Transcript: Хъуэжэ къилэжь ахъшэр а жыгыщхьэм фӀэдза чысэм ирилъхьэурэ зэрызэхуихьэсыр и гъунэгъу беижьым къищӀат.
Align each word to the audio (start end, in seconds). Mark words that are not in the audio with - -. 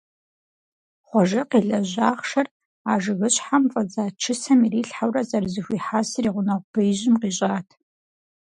Хъуэжэ 1.07 1.41
къилэжь 1.49 1.95
ахъшэр 2.09 2.47
а 2.91 2.93
жыгыщхьэм 3.03 3.63
фӀэдза 3.71 4.05
чысэм 4.21 4.59
ирилъхьэурэ 4.65 5.21
зэрызэхуихьэсыр 5.29 6.25
и 6.27 6.31
гъунэгъу 6.33 6.69
беижьым 6.73 7.15
къищӀат. 7.21 7.67